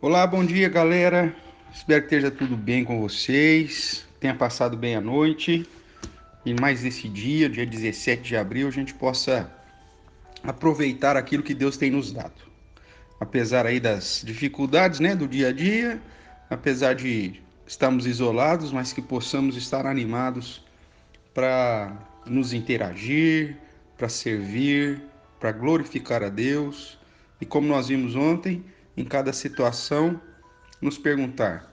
Olá, 0.00 0.24
bom 0.28 0.44
dia, 0.44 0.68
galera. 0.68 1.34
Espero 1.74 2.02
que 2.02 2.14
esteja 2.14 2.30
tudo 2.30 2.56
bem 2.56 2.84
com 2.84 3.00
vocês. 3.00 4.06
Tenha 4.20 4.32
passado 4.32 4.76
bem 4.76 4.94
a 4.94 5.00
noite. 5.00 5.68
E 6.46 6.54
mais 6.54 6.84
esse 6.84 7.08
dia, 7.08 7.50
dia 7.50 7.66
17 7.66 8.22
de 8.22 8.36
abril, 8.36 8.68
a 8.68 8.70
gente 8.70 8.94
possa 8.94 9.52
aproveitar 10.44 11.16
aquilo 11.16 11.42
que 11.42 11.52
Deus 11.52 11.76
tem 11.76 11.90
nos 11.90 12.12
dado. 12.12 12.40
Apesar 13.18 13.66
aí 13.66 13.80
das 13.80 14.22
dificuldades, 14.24 15.00
né, 15.00 15.16
do 15.16 15.26
dia 15.26 15.48
a 15.48 15.52
dia, 15.52 16.00
apesar 16.48 16.94
de 16.94 17.42
estarmos 17.66 18.06
isolados, 18.06 18.70
mas 18.70 18.92
que 18.92 19.02
possamos 19.02 19.56
estar 19.56 19.84
animados 19.84 20.64
para 21.34 21.92
nos 22.24 22.52
interagir, 22.52 23.56
para 23.96 24.08
servir, 24.08 25.02
para 25.40 25.50
glorificar 25.50 26.22
a 26.22 26.28
Deus. 26.28 26.96
E 27.40 27.44
como 27.44 27.66
nós 27.66 27.88
vimos 27.88 28.14
ontem, 28.14 28.62
em 28.98 29.04
cada 29.04 29.32
situação, 29.32 30.20
nos 30.82 30.98
perguntar: 30.98 31.72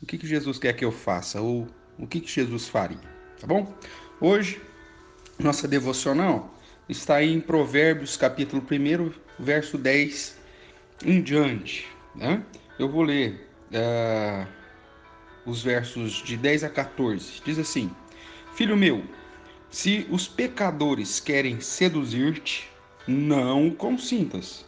o 0.00 0.06
que, 0.06 0.16
que 0.16 0.26
Jesus 0.26 0.58
quer 0.58 0.72
que 0.72 0.84
eu 0.84 0.90
faça? 0.90 1.40
Ou 1.40 1.68
o 1.98 2.06
que, 2.06 2.18
que 2.18 2.30
Jesus 2.30 2.66
faria? 2.66 2.98
Tá 3.38 3.46
bom? 3.46 3.72
Hoje, 4.18 4.58
nossa 5.38 5.68
devocional 5.68 6.52
está 6.88 7.22
em 7.22 7.40
Provérbios, 7.40 8.16
capítulo 8.16 8.62
1, 8.62 9.12
verso 9.38 9.76
10 9.76 10.38
em 11.04 11.20
diante. 11.20 11.86
Né? 12.14 12.42
Eu 12.78 12.88
vou 12.88 13.02
ler 13.02 13.48
uh, 13.70 14.46
os 15.44 15.62
versos 15.62 16.22
de 16.22 16.38
10 16.38 16.64
a 16.64 16.70
14. 16.70 17.42
Diz 17.44 17.58
assim: 17.58 17.90
Filho 18.54 18.78
meu, 18.78 19.04
se 19.70 20.06
os 20.10 20.26
pecadores 20.26 21.20
querem 21.20 21.60
seduzir-te, 21.60 22.70
não 23.06 23.70
consintas. 23.70 24.64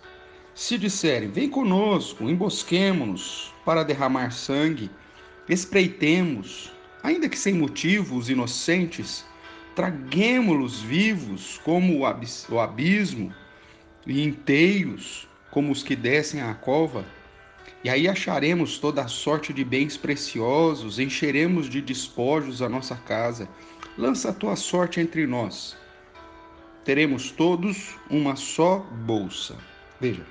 Se 0.54 0.78
disserem, 0.78 1.30
vem 1.30 1.48
conosco, 1.48 2.30
embosquemo-nos 2.30 3.52
para 3.64 3.82
derramar 3.82 4.30
sangue, 4.30 4.88
espreitemos, 5.48 6.72
ainda 7.02 7.28
que 7.28 7.36
sem 7.36 7.54
motivo, 7.54 8.16
os 8.16 8.30
inocentes, 8.30 9.24
traguemo-los 9.74 10.80
vivos 10.80 11.60
como 11.64 11.98
o 11.98 12.60
abismo, 12.60 13.34
e 14.06 14.22
inteiros 14.22 15.28
como 15.50 15.72
os 15.72 15.82
que 15.82 15.96
descem 15.96 16.40
à 16.40 16.54
cova, 16.54 17.04
e 17.82 17.90
aí 17.90 18.08
acharemos 18.08 18.78
toda 18.78 19.02
a 19.02 19.08
sorte 19.08 19.52
de 19.52 19.64
bens 19.64 19.96
preciosos, 19.96 21.00
encheremos 21.00 21.68
de 21.68 21.82
despojos 21.82 22.62
a 22.62 22.68
nossa 22.68 22.94
casa. 22.94 23.48
Lança 23.98 24.30
a 24.30 24.32
tua 24.32 24.56
sorte 24.56 25.00
entre 25.00 25.26
nós. 25.26 25.76
Teremos 26.84 27.30
todos 27.30 27.96
uma 28.08 28.36
só 28.36 28.78
bolsa. 28.78 29.56
Veja, 30.00 30.24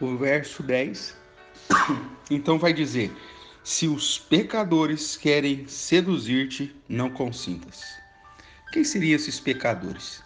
o 0.00 0.16
verso 0.16 0.62
10, 0.62 1.16
então 2.30 2.58
vai 2.58 2.72
dizer: 2.72 3.12
Se 3.62 3.86
os 3.86 4.18
pecadores 4.18 5.16
querem 5.16 5.66
seduzir-te, 5.68 6.74
não 6.88 7.10
consintas. 7.10 7.84
Quem 8.72 8.84
seriam 8.84 9.16
esses 9.16 9.38
pecadores? 9.38 10.22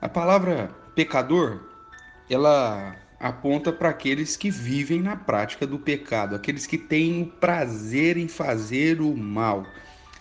A 0.00 0.08
palavra 0.08 0.68
pecador, 0.94 1.60
ela 2.28 2.96
aponta 3.20 3.72
para 3.72 3.88
aqueles 3.88 4.36
que 4.36 4.50
vivem 4.50 5.00
na 5.00 5.16
prática 5.16 5.64
do 5.64 5.78
pecado, 5.78 6.34
aqueles 6.34 6.66
que 6.66 6.76
têm 6.76 7.22
o 7.22 7.26
prazer 7.26 8.16
em 8.16 8.26
fazer 8.26 9.00
o 9.00 9.16
mal, 9.16 9.64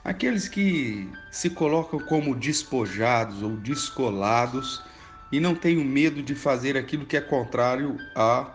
aqueles 0.03 0.47
que 0.47 1.09
se 1.31 1.49
colocam 1.49 1.99
como 1.99 2.35
despojados 2.35 3.41
ou 3.41 3.57
descolados 3.57 4.83
e 5.31 5.39
não 5.39 5.55
tenho 5.55 5.83
medo 5.83 6.21
de 6.21 6.35
fazer 6.35 6.75
aquilo 6.75 7.05
que 7.05 7.15
é 7.15 7.21
contrário 7.21 7.97
a, 8.15 8.51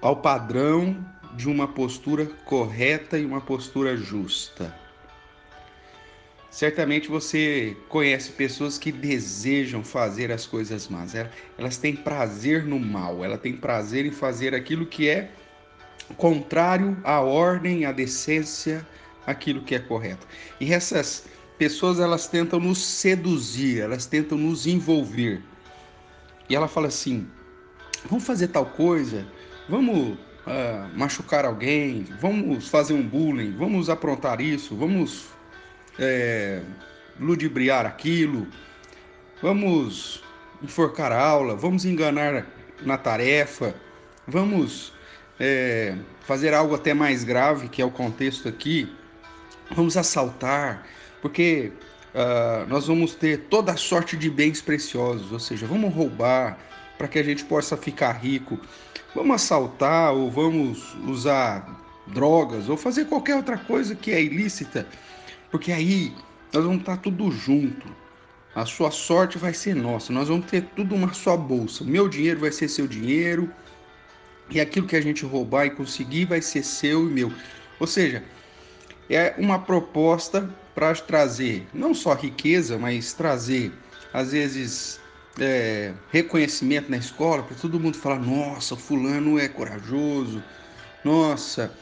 ao 0.00 0.16
padrão 0.16 0.96
de 1.34 1.48
uma 1.48 1.68
postura 1.68 2.26
correta 2.44 3.18
e 3.18 3.24
uma 3.24 3.40
postura 3.40 3.96
justa. 3.96 4.74
Certamente 6.50 7.08
você 7.08 7.76
conhece 7.88 8.32
pessoas 8.32 8.78
que 8.78 8.90
desejam 8.90 9.84
fazer 9.84 10.32
as 10.32 10.46
coisas 10.46 10.88
más. 10.88 11.14
Elas 11.56 11.76
têm 11.76 11.94
prazer 11.94 12.64
no 12.64 12.80
mal, 12.80 13.24
elas 13.24 13.40
têm 13.40 13.56
prazer 13.56 14.06
em 14.06 14.10
fazer 14.10 14.54
aquilo 14.54 14.86
que 14.86 15.08
é 15.08 15.30
contrário 16.16 16.96
à 17.04 17.20
ordem, 17.20 17.84
à 17.84 17.92
decência, 17.92 18.86
aquilo 19.26 19.62
que 19.62 19.74
é 19.74 19.78
correto. 19.78 20.26
E 20.58 20.72
essas 20.72 21.26
pessoas 21.58 22.00
elas 22.00 22.26
tentam 22.26 22.58
nos 22.58 22.78
seduzir, 22.78 23.80
elas 23.80 24.06
tentam 24.06 24.38
nos 24.38 24.66
envolver 24.66 25.42
e 26.48 26.54
ela 26.54 26.68
fala 26.68 26.88
assim: 26.88 27.28
vamos 28.08 28.24
fazer 28.24 28.48
tal 28.48 28.66
coisa, 28.66 29.26
vamos 29.68 30.18
uh, 30.46 30.96
machucar 30.96 31.44
alguém, 31.44 32.04
vamos 32.20 32.68
fazer 32.68 32.94
um 32.94 33.02
bullying, 33.02 33.56
vamos 33.56 33.90
aprontar 33.90 34.40
isso, 34.40 34.74
vamos 34.76 35.26
é, 35.98 36.62
ludibriar 37.18 37.84
aquilo, 37.84 38.46
vamos 39.42 40.22
enforcar 40.62 41.12
a 41.12 41.20
aula, 41.20 41.54
vamos 41.54 41.84
enganar 41.84 42.46
na 42.82 42.96
tarefa, 42.96 43.74
vamos 44.26 44.92
é, 45.38 45.96
fazer 46.20 46.54
algo 46.54 46.74
até 46.74 46.94
mais 46.94 47.24
grave, 47.24 47.68
que 47.68 47.82
é 47.82 47.84
o 47.84 47.90
contexto 47.90 48.48
aqui, 48.48 48.90
vamos 49.74 49.96
assaltar, 49.96 50.86
porque 51.20 51.72
uh, 52.14 52.66
nós 52.68 52.86
vamos 52.86 53.14
ter 53.14 53.46
toda 53.50 53.76
sorte 53.76 54.16
de 54.16 54.30
bens 54.30 54.60
preciosos, 54.60 55.32
ou 55.32 55.40
seja, 55.40 55.66
vamos 55.66 55.92
roubar 55.94 56.58
para 56.96 57.08
que 57.08 57.18
a 57.18 57.22
gente 57.22 57.44
possa 57.44 57.76
ficar 57.76 58.12
rico, 58.12 58.58
vamos 59.14 59.36
assaltar 59.36 60.12
ou 60.12 60.30
vamos 60.30 60.94
usar 61.06 61.78
drogas 62.08 62.68
ou 62.68 62.76
fazer 62.76 63.04
qualquer 63.06 63.36
outra 63.36 63.56
coisa 63.56 63.94
que 63.94 64.10
é 64.10 64.22
ilícita, 64.22 64.86
porque 65.50 65.72
aí 65.72 66.12
nós 66.52 66.64
vamos 66.64 66.80
estar 66.80 66.96
tudo 66.98 67.30
junto. 67.30 67.86
A 68.54 68.64
sua 68.64 68.90
sorte 68.90 69.38
vai 69.38 69.54
ser 69.54 69.76
nossa, 69.76 70.12
nós 70.12 70.28
vamos 70.28 70.46
ter 70.46 70.62
tudo 70.74 70.94
uma 70.94 71.12
só 71.12 71.36
bolsa. 71.36 71.84
Meu 71.84 72.08
dinheiro 72.08 72.40
vai 72.40 72.50
ser 72.50 72.68
seu 72.68 72.88
dinheiro 72.88 73.52
e 74.50 74.60
aquilo 74.60 74.86
que 74.86 74.96
a 74.96 75.00
gente 75.00 75.24
roubar 75.24 75.66
e 75.66 75.70
conseguir 75.70 76.24
vai 76.24 76.42
ser 76.42 76.64
seu 76.64 77.08
e 77.08 77.12
meu. 77.12 77.32
Ou 77.78 77.86
seja, 77.86 78.24
é 79.08 79.34
uma 79.38 79.58
proposta 79.58 80.48
para 80.78 80.94
trazer 80.94 81.66
não 81.74 81.92
só 81.92 82.14
riqueza, 82.14 82.78
mas 82.78 83.12
trazer, 83.12 83.72
às 84.12 84.30
vezes, 84.30 85.00
é, 85.40 85.92
reconhecimento 86.12 86.88
na 86.88 86.96
escola, 86.96 87.42
para 87.42 87.56
todo 87.56 87.80
mundo 87.80 87.96
falar: 87.96 88.20
nossa, 88.20 88.76
Fulano 88.76 89.40
é 89.40 89.48
corajoso, 89.48 90.40
nossa, 91.04 91.74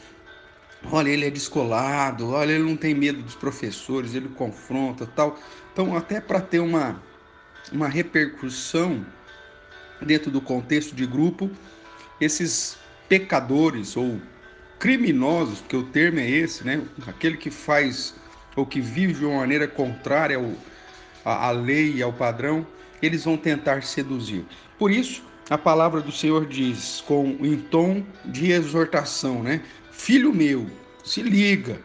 olha, 0.91 1.11
ele 1.11 1.27
é 1.27 1.29
descolado, 1.29 2.31
olha, 2.31 2.53
ele 2.53 2.63
não 2.63 2.75
tem 2.75 2.95
medo 2.95 3.21
dos 3.21 3.35
professores, 3.35 4.15
ele 4.15 4.29
confronta 4.29 5.05
tal. 5.05 5.37
Então, 5.71 5.95
até 5.95 6.19
para 6.19 6.41
ter 6.41 6.59
uma, 6.59 6.99
uma 7.71 7.87
repercussão 7.87 9.05
dentro 10.01 10.31
do 10.31 10.41
contexto 10.41 10.95
de 10.95 11.05
grupo, 11.05 11.51
esses 12.19 12.75
pecadores 13.07 13.95
ou 13.95 14.19
criminosos, 14.79 15.59
porque 15.59 15.77
o 15.77 15.83
termo 15.83 16.19
é 16.19 16.27
esse, 16.27 16.63
né? 16.65 16.81
Aquele 17.05 17.37
que 17.37 17.51
faz 17.51 18.15
ou 18.57 18.65
que 18.65 18.81
vive 18.81 19.13
de 19.13 19.23
uma 19.23 19.37
maneira 19.37 19.67
contrária 19.67 20.35
ao, 20.35 20.51
à, 21.23 21.47
à 21.47 21.51
lei 21.51 21.93
e 21.93 22.01
ao 22.01 22.11
padrão, 22.11 22.65
eles 23.01 23.23
vão 23.23 23.37
tentar 23.37 23.83
seduzir. 23.83 24.43
Por 24.77 24.91
isso, 24.91 25.23
a 25.49 25.57
palavra 25.57 26.01
do 26.01 26.11
Senhor 26.11 26.45
diz, 26.45 27.01
com 27.07 27.37
em 27.39 27.55
tom 27.55 28.03
de 28.25 28.51
exortação, 28.51 29.43
né? 29.43 29.61
Filho 29.91 30.33
meu, 30.33 30.67
se 31.05 31.21
liga, 31.21 31.79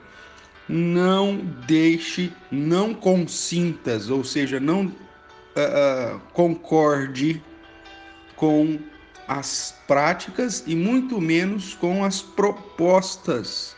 não 0.69 1.37
deixe, 1.67 2.33
não 2.51 2.95
consintas, 2.95 4.09
ou 4.09 4.25
seja, 4.25 4.59
não 4.59 4.87
uh, 4.87 6.17
uh, 6.17 6.21
concorde 6.33 7.43
com 8.35 8.79
as 9.29 9.75
práticas 9.87 10.65
e 10.67 10.75
muito 10.75 11.21
menos 11.21 11.75
com 11.75 12.05
as 12.05 12.21
propostas 12.21 13.77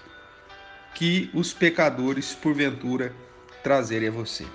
que 0.94 1.30
os 1.34 1.52
pecadores, 1.52 2.34
porventura, 2.34 3.14
trazerem 3.62 4.08
a 4.08 4.12
você. 4.12 4.46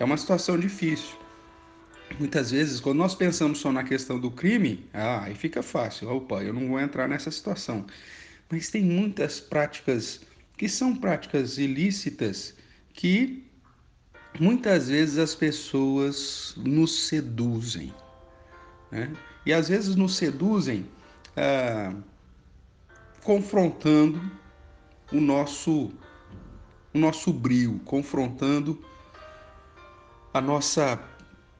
É 0.00 0.04
uma 0.04 0.16
situação 0.16 0.58
difícil. 0.58 1.16
Muitas 2.18 2.50
vezes, 2.50 2.80
quando 2.80 2.98
nós 2.98 3.14
pensamos 3.14 3.58
só 3.58 3.70
na 3.72 3.84
questão 3.84 4.18
do 4.18 4.30
crime, 4.30 4.88
ah, 4.92 5.24
aí 5.24 5.34
fica 5.34 5.62
fácil. 5.62 6.10
Opa, 6.10 6.42
eu 6.42 6.52
não 6.52 6.68
vou 6.68 6.80
entrar 6.80 7.08
nessa 7.08 7.30
situação. 7.30 7.86
Mas 8.50 8.68
tem 8.68 8.82
muitas 8.82 9.40
práticas 9.40 10.20
que 10.56 10.68
são 10.68 10.94
práticas 10.94 11.58
ilícitas 11.58 12.54
que 12.92 13.44
muitas 14.38 14.88
vezes 14.88 15.18
as 15.18 15.34
pessoas 15.34 16.54
nos 16.56 17.06
seduzem. 17.08 17.94
Né? 18.90 19.10
E 19.46 19.52
às 19.52 19.68
vezes 19.68 19.96
nos 19.96 20.16
seduzem 20.16 20.86
ah, 21.36 21.94
confrontando 23.22 24.20
o 25.12 25.20
nosso, 25.20 25.92
o 26.92 26.98
nosso 26.98 27.32
brio, 27.32 27.80
confrontando 27.84 28.82
a 30.32 30.40
nossa 30.40 30.98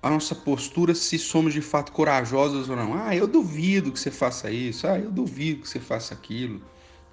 a 0.02 0.10
nossa 0.10 0.34
postura 0.34 0.96
se 0.96 1.16
somos 1.16 1.54
de 1.54 1.60
fato 1.60 1.92
corajosos 1.92 2.68
ou 2.68 2.74
não. 2.74 2.92
Ah, 2.92 3.14
eu 3.14 3.28
duvido 3.28 3.92
que 3.92 4.00
você 4.00 4.10
faça 4.10 4.50
isso. 4.50 4.84
Ah, 4.84 4.98
eu 4.98 5.12
duvido 5.12 5.62
que 5.62 5.68
você 5.68 5.78
faça 5.78 6.12
aquilo. 6.12 6.60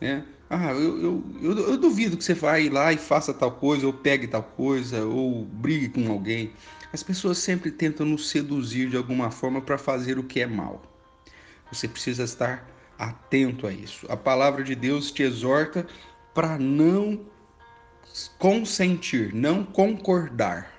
Né? 0.01 0.25
Ah, 0.49 0.71
eu, 0.71 0.99
eu, 0.99 1.23
eu, 1.39 1.59
eu 1.69 1.77
duvido 1.77 2.17
que 2.17 2.23
você 2.23 2.33
vai 2.33 2.67
lá 2.67 2.91
e 2.91 2.97
faça 2.97 3.31
tal 3.31 3.51
coisa, 3.51 3.85
ou 3.85 3.93
pegue 3.93 4.27
tal 4.27 4.41
coisa, 4.41 5.05
ou 5.05 5.45
brigue 5.45 5.89
com 5.89 6.11
alguém. 6.11 6.51
As 6.91 7.03
pessoas 7.03 7.37
sempre 7.37 7.69
tentam 7.69 8.07
nos 8.07 8.29
seduzir 8.29 8.89
de 8.89 8.97
alguma 8.97 9.29
forma 9.29 9.61
para 9.61 9.77
fazer 9.77 10.17
o 10.17 10.23
que 10.23 10.41
é 10.41 10.47
mal. 10.47 10.81
Você 11.71 11.87
precisa 11.87 12.23
estar 12.23 12.67
atento 12.97 13.67
a 13.67 13.71
isso. 13.71 14.07
A 14.09 14.17
palavra 14.17 14.63
de 14.63 14.73
Deus 14.73 15.11
te 15.11 15.21
exorta 15.21 15.85
para 16.33 16.57
não 16.57 17.19
consentir, 18.37 19.33
não 19.33 19.63
concordar, 19.63 20.71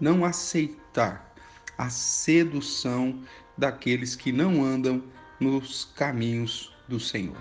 não 0.00 0.24
aceitar 0.24 1.34
a 1.76 1.88
sedução 1.88 3.22
daqueles 3.56 4.16
que 4.16 4.32
não 4.32 4.64
andam 4.64 5.02
nos 5.38 5.84
caminhos 5.96 6.74
do 6.88 6.98
Senhor. 6.98 7.36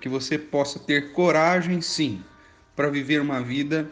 Que 0.00 0.08
você 0.08 0.38
possa 0.38 0.78
ter 0.78 1.12
coragem, 1.12 1.80
sim, 1.80 2.24
para 2.74 2.88
viver 2.88 3.20
uma 3.20 3.42
vida 3.42 3.90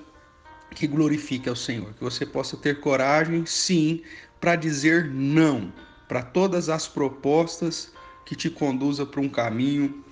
que 0.71 0.87
glorifique 0.87 1.49
ao 1.49 1.57
Senhor. 1.57 1.93
Que 1.95 2.05
você 2.05 2.25
possa 2.25 2.57
ter 2.57 2.81
coragem, 2.81 3.45
sim, 3.45 4.03
para 4.41 4.57
dizer 4.57 5.11
não 5.11 5.73
para 6.09 6.23
todas 6.23 6.71
as 6.71 6.89
propostas 6.89 7.93
que 8.25 8.35
te 8.35 8.49
conduza 8.49 9.05
para 9.05 9.21
um 9.21 9.29
caminho 9.29 10.03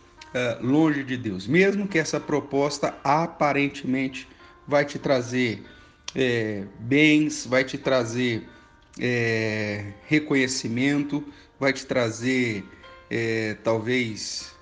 longe 0.61 1.03
de 1.03 1.17
Deus, 1.17 1.47
mesmo 1.47 1.89
que 1.89 1.99
essa 1.99 2.21
proposta 2.21 2.95
aparentemente 3.03 4.29
vai 4.67 4.85
te 4.85 4.99
trazer 4.99 5.65
é, 6.15 6.65
bens, 6.81 7.47
vai 7.47 7.65
te 7.65 7.79
trazer 7.79 8.47
é, 8.99 9.93
reconhecimento, 10.07 11.25
vai 11.59 11.73
te 11.73 11.87
trazer 11.87 12.65
é, 13.11 13.55
talvez 13.65 14.55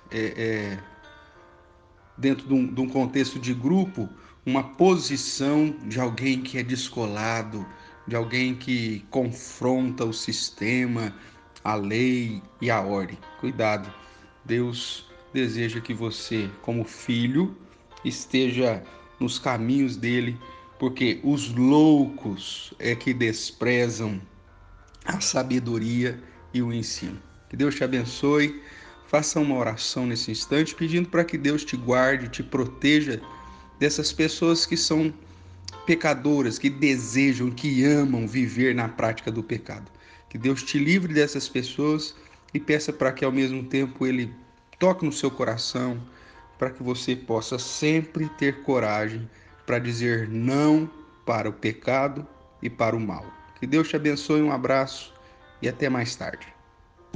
dentro 2.17 2.47
de 2.47 2.53
um, 2.53 2.73
de 2.73 2.79
um 2.79 2.87
contexto 2.87 3.37
de 3.37 3.53
grupo 3.53 4.07
uma 4.45 4.63
posição 4.63 5.75
de 5.87 5.99
alguém 5.99 6.41
que 6.41 6.57
é 6.57 6.63
descolado, 6.63 7.65
de 8.07 8.15
alguém 8.15 8.55
que 8.55 9.03
confronta 9.09 10.05
o 10.05 10.13
sistema, 10.13 11.13
a 11.63 11.75
lei 11.75 12.41
e 12.61 12.69
a 12.69 12.79
ordem. 12.79 13.17
Cuidado, 13.39 13.91
Deus 14.45 15.09
deseja 15.35 15.81
que 15.81 15.93
você, 15.93 16.49
como 16.61 16.85
filho, 16.85 17.55
esteja 18.05 18.81
nos 19.19 19.37
caminhos 19.37 19.97
dele, 19.97 20.39
porque 20.79 21.19
os 21.23 21.53
loucos 21.53 22.73
é 22.79 22.95
que 22.95 23.13
desprezam 23.13 24.21
a 25.03 25.19
sabedoria 25.19 26.17
e 26.53 26.61
o 26.61 26.71
ensino. 26.71 27.21
Que 27.49 27.57
Deus 27.57 27.75
te 27.75 27.83
abençoe. 27.83 28.61
Faça 29.07 29.39
uma 29.39 29.55
oração 29.55 30.07
nesse 30.07 30.31
instante, 30.31 30.73
pedindo 30.73 31.09
para 31.09 31.25
que 31.25 31.37
Deus 31.37 31.65
te 31.65 31.75
guarde, 31.75 32.29
te 32.29 32.41
proteja 32.41 33.21
dessas 33.77 34.11
pessoas 34.13 34.65
que 34.65 34.77
são 34.77 35.13
pecadoras, 35.85 36.57
que 36.57 36.69
desejam, 36.69 37.51
que 37.51 37.83
amam 37.83 38.25
viver 38.25 38.73
na 38.73 38.87
prática 38.87 39.31
do 39.31 39.43
pecado. 39.43 39.91
Que 40.29 40.37
Deus 40.37 40.63
te 40.63 40.79
livre 40.79 41.13
dessas 41.13 41.47
pessoas 41.47 42.15
e 42.53 42.59
peça 42.59 42.91
para 42.91 43.11
que 43.11 43.23
ao 43.23 43.31
mesmo 43.31 43.63
tempo 43.63 44.07
Ele 44.07 44.33
toque 44.85 45.03
no 45.03 45.11
seu 45.11 45.31
coração, 45.31 45.99
para 46.59 46.69
que 46.69 46.83
você 46.83 47.15
possa 47.15 47.57
sempre 47.57 48.29
ter 48.37 48.61
coragem 48.61 49.27
para 49.65 49.79
dizer 49.79 50.29
não 50.29 50.87
para 51.25 51.49
o 51.49 51.53
pecado 51.53 52.23
e 52.61 52.69
para 52.69 52.95
o 52.95 52.99
mal. 52.99 53.25
Que 53.59 53.65
Deus 53.65 53.89
te 53.89 53.95
abençoe, 53.95 54.43
um 54.43 54.51
abraço 54.51 55.11
e 55.59 55.67
até 55.67 55.89
mais 55.89 56.15
tarde. 56.15 56.54